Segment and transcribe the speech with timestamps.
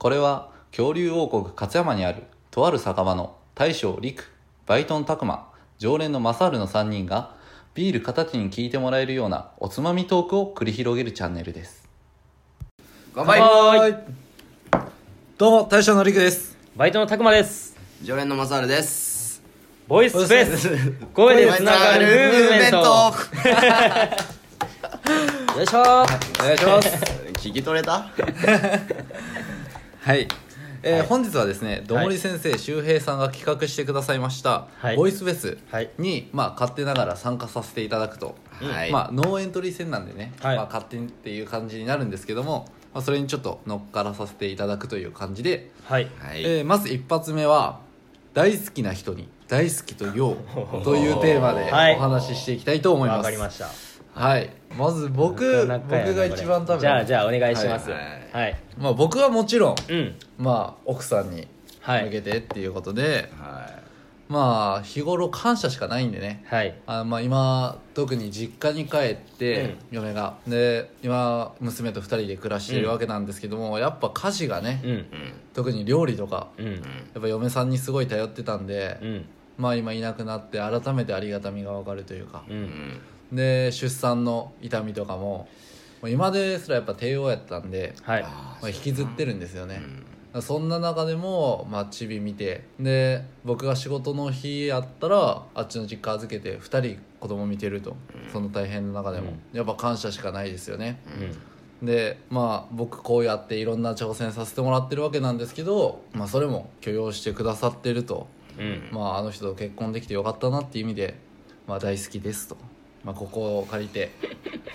[0.00, 4.32] これは恐竜王国勝山にあるとある酒場の大将陸
[4.66, 7.34] バイトン拓磨常連のマサールの3人が
[7.74, 11.86] ビール片手に聞いてもらえるようなおつまみトークを繰り広げるチャンネルです。
[13.14, 13.98] 乾杯はい
[15.36, 16.56] どうも大将の陸です。
[16.74, 17.76] バイトのたくまです。
[18.02, 19.42] 常連のマサールです。
[19.86, 22.78] ボイスフェス声でつながるムーブメント。
[25.58, 26.42] よいしょー。
[26.42, 26.88] お願いします。
[27.34, 28.06] 聞き取れた？
[30.10, 30.26] はい、
[30.82, 31.06] えーはい。
[31.06, 34.96] 本日はですねどもり先生、周平さんが企画してくださいました、はい。
[34.96, 35.90] ボイスフェスはい。
[35.98, 38.90] に、まあ、勝手ながら参加させていただくと、はい。
[38.90, 40.56] まあ、ノーエントリー戦なんでね、はい。
[40.56, 46.08] まあ、勝手にっていう感じになるんですけども、まあ、それにちょっと乗っからさせていただくという感じで、はい。
[46.18, 47.78] はい、えーまず一発目は
[48.34, 50.36] 「大好きな人に大好きと言おう
[50.82, 51.94] 」というテーマではい。
[51.94, 53.89] お話ししていきたいと思います、わかりました
[54.20, 54.50] はい。
[54.76, 58.32] まず僕なかなかやな僕が一番多分じゃあじゃあお願いしますははい。
[58.32, 60.14] はい、まあ、僕はもちろん、うん。
[60.38, 61.48] まあ、奥さんに
[61.80, 62.04] はい。
[62.04, 63.80] 向けてっていうことで、は
[64.28, 66.44] まあ日頃感謝しかないんでね。
[66.46, 66.74] はい。
[66.86, 70.36] あまあ今特に実家に帰って、嫁が。
[70.46, 74.90] で今娘と2人で暮らしているわけなんですけども、やっぱ家事がね、うん。
[74.92, 75.04] い、
[75.52, 76.74] 特に料理とかうん。
[76.74, 76.78] や
[77.18, 79.26] っぱ嫁さんにすごい頼ってたんで、うん
[79.60, 82.44] まあ今いなくなって改めてありがたみが分かるというか。
[82.48, 82.60] う、うん。
[82.60, 83.00] ん
[83.32, 85.46] で出産の痛みとかも
[86.08, 88.22] 今ですらやっぱ帝王やったんで、はい。
[88.22, 89.82] あまあ、引きずってるんですよね、
[90.38, 90.42] ん。
[90.42, 97.96] そんな中でも、まあ、チビ見てで僕が仕事の日やったらあっちの実家預けて2人子供見てると、
[98.32, 101.02] その大変な中でも、やっぱ感謝しかないですよね、
[101.82, 108.39] でまあ僕こうやっていろんな挑戦させてもらってるわけなんですけど、まあ、それも許容してくださってると、うんうん
[108.90, 111.14] まあ、あの人と結婚できてよかったなっていう意味で、
[111.66, 112.56] まあ、大好きですと、
[113.04, 114.10] まあ、ここを借りて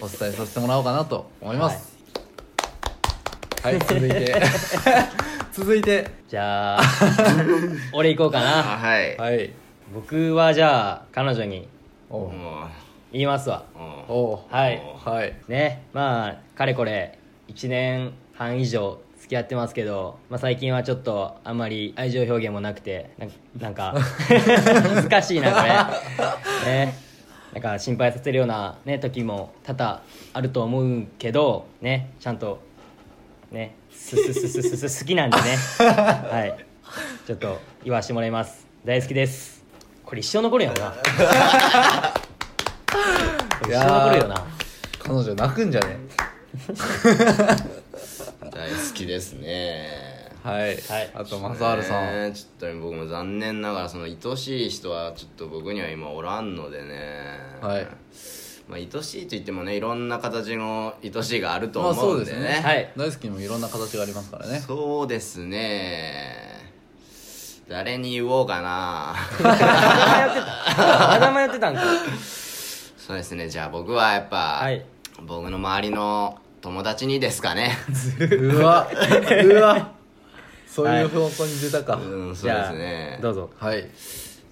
[0.00, 1.98] お伝えさせてもらおうかなと思います。
[3.62, 4.42] はい、続いて。
[5.52, 6.10] 続いて。
[6.28, 6.82] じゃあ
[7.92, 8.50] 俺行こうかあな。
[8.88, 9.52] はい、はい。
[9.92, 11.68] 僕はじゃあ彼女に
[13.12, 13.64] 言いますわ。
[14.08, 14.38] おう。
[14.50, 14.82] はい。
[15.04, 15.34] はい。
[15.48, 15.86] ね。
[15.92, 23.08] まあかれこれ1年半以上付き合ってますけど、まあ、最近はちょっとあんまり愛情表現もなくて
[23.58, 23.94] なんか
[25.08, 25.68] 難しいなこれ。
[26.70, 26.94] ね。
[27.54, 30.02] なんか心配させるような、ね、時も多々
[30.34, 32.10] あると思うけどね。
[32.20, 32.60] ちゃんと
[33.50, 33.76] ね。
[33.90, 35.56] すすすすすす好きなんでね。
[35.80, 36.54] はい。
[37.26, 38.66] ちょっと言わしてもらいます。
[38.84, 39.64] 大好きです。
[40.04, 40.92] これ一生残るよな。
[43.62, 44.46] これ一生残るよな。
[44.98, 45.96] 彼女泣くんじゃね
[46.58, 48.13] う
[48.50, 50.14] 大好きですね。
[50.42, 51.10] はい、はい。
[51.14, 57.38] あとマサールさん、ねちょっと僕も残念ながらその愛しい人はちょっと僕には今おらんのでね。
[57.62, 57.86] はい。
[58.68, 62.40] まあ、愛しいと言ってもねいろんな形の愛しいがあるとまあ思そううんですね。
[62.40, 62.92] でね,、はい。
[62.96, 64.60] 大好きにもいろんな形がありますからね。
[64.60, 66.54] そうですね。
[67.68, 69.14] 誰に言おうかな。
[69.42, 71.82] まだ迷ってたんか。
[72.98, 73.48] そうですね。
[73.48, 74.84] じゃあ僕はやっぱ、はい。
[75.26, 77.76] 僕の周りの友達にですかね。
[78.40, 78.88] うわ。
[79.44, 79.92] うわ。
[80.66, 83.18] そういう方向に出たか、うんそうですね。
[83.20, 83.50] どうぞ。
[83.58, 83.86] はい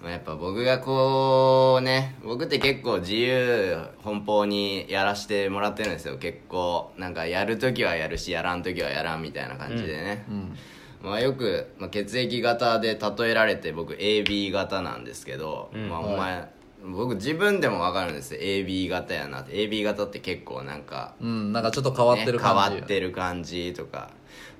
[0.03, 6.19] まあやっぱ僕がこうね僕って結構自由奔放にやらしてもらってるんですよ。
[6.19, 10.57] 結構なんかやるときはやるしやらんときはやらんみたいな感じでね、うん。
[11.03, 15.89] まあ、よく、まあ、血液型で例えられて僕 AB 型なんですけど、うん。
[15.89, 16.49] まあ、お前、
[16.85, 18.41] 僕自分でも分かるんですよ。
[18.41, 19.53] AB 型やなって。
[19.53, 24.11] AB 型って結構なんかうんなんかちょっと変わってるね変感じ、わってる感じとか、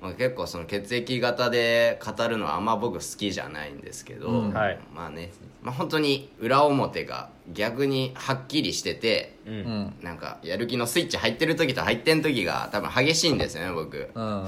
[0.01, 4.53] まあ、結構その血液型で語るのはあんま僕好きじゃないんですけど、うん。
[4.53, 4.79] はい。
[4.93, 14.47] まあね、まあ、本当に裏表が逆にはっきりしててううんんなんかやる気のスイッチ入ってる時と入ってん時が多分激しいんですよね僕うんうんうん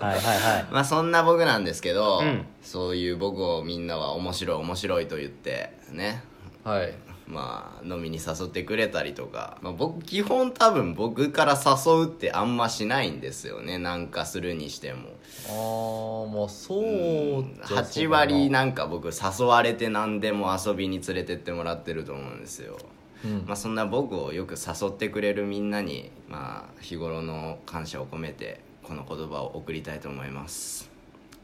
[0.00, 0.66] はいはいはい。
[0.70, 2.46] まあそんな僕なんですけど、うん。
[2.62, 6.22] そういう僕をみんなは面白い面白いと言ってね。
[6.64, 6.94] はい。
[7.26, 13.78] まあ飲みに誘ってくれたりとか、まあ、僕基本多分僕から誘うってあんましないんですよね。
[13.78, 15.10] なんかするにしても。
[15.46, 18.16] あーまあそうう8だな。
[18.16, 22.78] 割なんか僕誘われて何でも遊びに連れてってもらってると思うんですよ。
[23.24, 23.44] うん。
[23.46, 30.88] まあ、そんな僕をよく誘ってくれるみんなに、まあ、日頃の感謝を込めてこの言葉を送りたいと思います。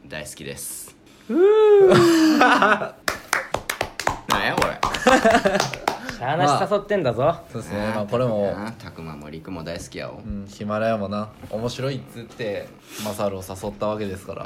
[0.07, 0.95] 大好きです。
[1.29, 1.39] なん
[4.43, 4.79] やこれ。
[6.17, 7.91] しゃあなし誘ってんだぞ、 そうですね。
[7.93, 12.67] まあこれも、たくまもりくも大好きやお、うん、ヒマラヤもな面白いっつって
[13.03, 14.41] マサルを誘ったわけですから。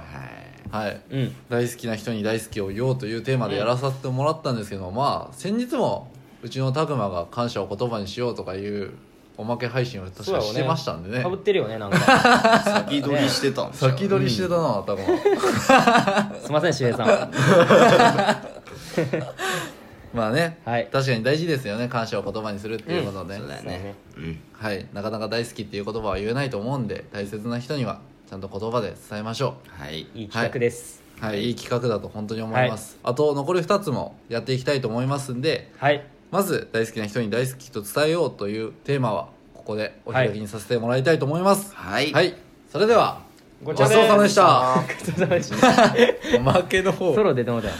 [0.71, 0.87] はい。
[0.87, 1.01] はい。
[1.09, 1.35] うん。
[1.47, 6.11] 大好きな人に大好きを言おうというテーマでやらさせてもらったんですけど、まあ先日も
[6.43, 8.91] うちの拓磨が感謝を言葉にしようとかいう
[9.39, 11.23] おまけ配信を確かしてましたんでね。
[11.23, 11.97] かぶってるよねなんか。
[12.59, 14.97] 先取りしてたんですよ先取りしてたな頭
[16.43, 17.07] すいませんしゅえさん。
[20.13, 20.89] まあね、はい。
[20.91, 23.83] 確かに大事ですよね感謝を言葉にするっていうことで、そうだよそうだね。
[23.83, 24.41] ねうん。
[24.51, 24.85] はい。
[24.91, 30.01] なかなか大好きっていう言葉は言えないと思うんで大切な人にはちゃんと言葉で伝えましょはい。
[30.13, 31.01] いい企画です。
[31.21, 36.01] うはい、い、い企画だと本当に思います、あと残り2つもやっていきたいと思いますんではい
[36.31, 41.75] まず大好きな人に大好きと伝えようというテーマはここでお開きにさせてもらいたいと思います。
[41.75, 42.11] はい。
[42.11, 42.35] はい、
[42.71, 43.21] それでは
[43.63, 44.83] ごごちそうさまでした。
[44.87, 46.37] ごちそうさまでした。
[46.37, 47.13] おまけの方。
[47.15, 47.73] ソロ出てもうたよ